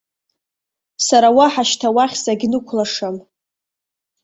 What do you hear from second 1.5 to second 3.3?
шьҭа уахь сагьнықәлашам.